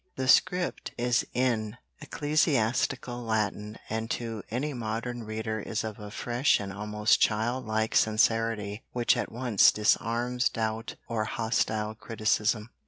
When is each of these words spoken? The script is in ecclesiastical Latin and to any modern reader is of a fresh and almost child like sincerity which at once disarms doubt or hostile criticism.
The 0.15 0.27
script 0.27 0.93
is 0.97 1.27
in 1.31 1.77
ecclesiastical 1.99 3.21
Latin 3.21 3.77
and 3.87 4.09
to 4.09 4.41
any 4.49 4.73
modern 4.73 5.21
reader 5.25 5.59
is 5.59 5.83
of 5.83 5.99
a 5.99 6.09
fresh 6.09 6.59
and 6.59 6.73
almost 6.73 7.19
child 7.21 7.67
like 7.67 7.93
sincerity 7.93 8.81
which 8.93 9.15
at 9.15 9.31
once 9.31 9.71
disarms 9.71 10.49
doubt 10.49 10.95
or 11.07 11.25
hostile 11.25 11.93
criticism. 11.93 12.71